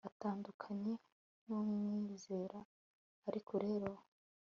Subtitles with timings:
[0.09, 0.93] atandukanye
[1.45, 2.59] nu mwizera.
[3.29, 3.91] ariko rero